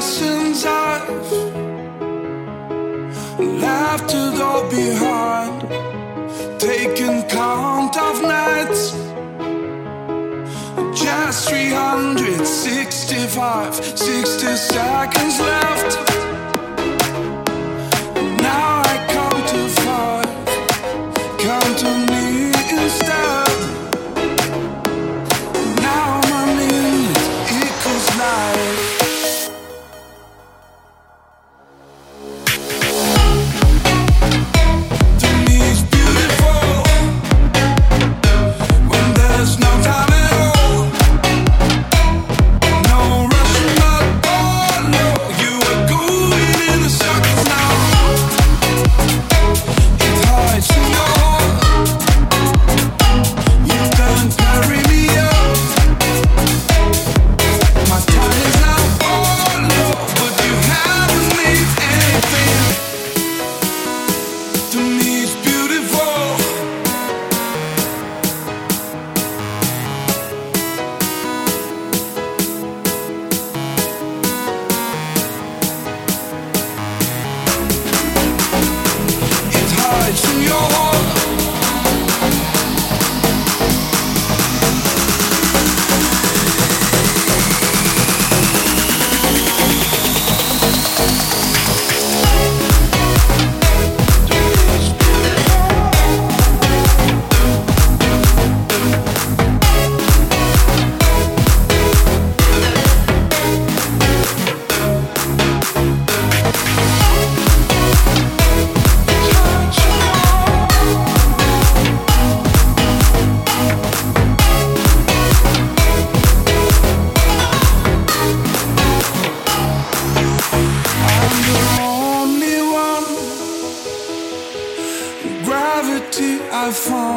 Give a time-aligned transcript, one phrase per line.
[0.00, 1.08] lessons I've
[3.38, 5.60] left to go behind.
[6.58, 8.92] Taking count of nights,
[10.98, 16.19] just 365, 60 seconds left.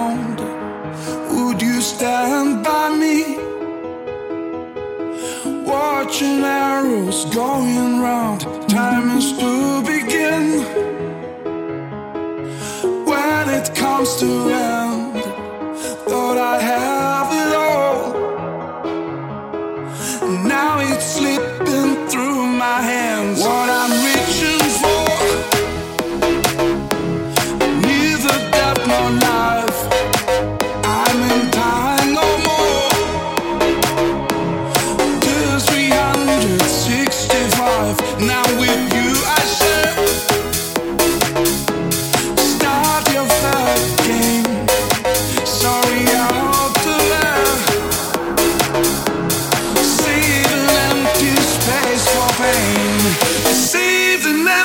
[0.03, 0.40] ground,
[1.31, 3.38] would you stand by me?
[5.66, 10.46] Watching arrows going round, time is to begin.
[13.06, 14.72] When it comes to end.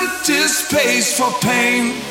[0.08, 2.07] empty space for pain.